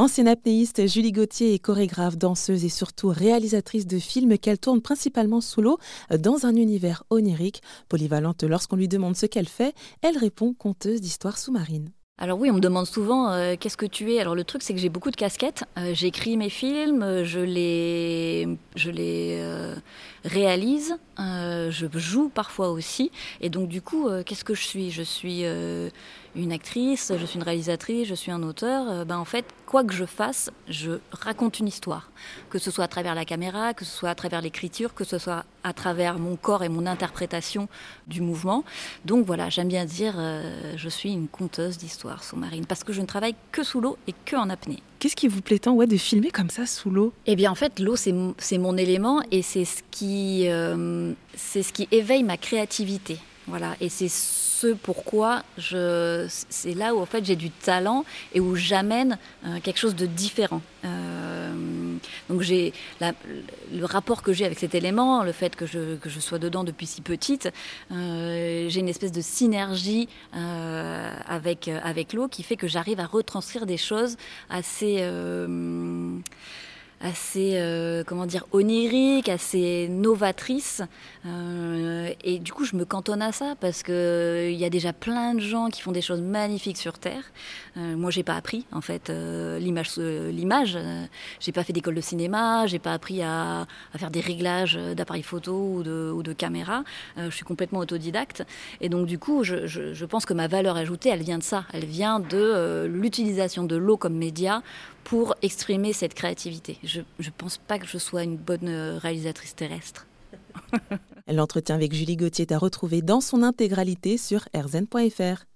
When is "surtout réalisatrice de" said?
2.70-3.98